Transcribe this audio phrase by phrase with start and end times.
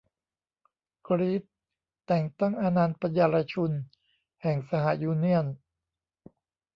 [1.07, 1.43] กรี๊ด
[2.05, 3.71] แต่งตั้ง อานันน์ ปันยารชุน
[4.41, 5.45] แห่งสหยูเนี่ยน